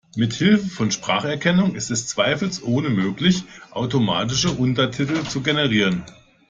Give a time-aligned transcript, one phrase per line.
[0.15, 6.03] Mithilfe von Spracherkennung ist es zweifelsohne möglich, automatische Untertitel zu generieren.